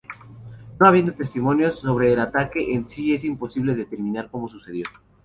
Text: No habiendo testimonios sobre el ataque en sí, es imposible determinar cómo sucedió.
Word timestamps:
No 0.79 0.87
habiendo 0.87 1.13
testimonios 1.13 1.77
sobre 1.77 2.11
el 2.11 2.19
ataque 2.19 2.73
en 2.73 2.89
sí, 2.89 3.13
es 3.13 3.23
imposible 3.23 3.75
determinar 3.75 4.31
cómo 4.31 4.49
sucedió. 4.49 4.87